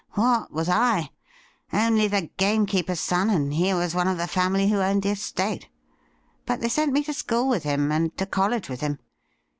What 0.13 0.51
was 0.51 0.67
I? 0.67 1.11
Only 1.71 2.07
the 2.07 2.31
game 2.37 2.65
keeper's 2.65 2.99
son, 2.99 3.29
and 3.29 3.53
he 3.53 3.71
was 3.71 3.93
one 3.93 4.07
of 4.07 4.17
the 4.17 4.25
family 4.25 4.67
who 4.67 4.77
owned 4.79 5.03
the 5.03 5.11
estate. 5.11 5.69
But 6.47 6.59
they 6.59 6.69
sent 6.69 6.91
me 6.91 7.03
to 7.03 7.13
school 7.13 7.47
with 7.47 7.61
him, 7.61 7.91
and 7.91 8.17
to 8.17 8.25
college 8.25 8.67
with 8.67 8.81
him. 8.81 8.97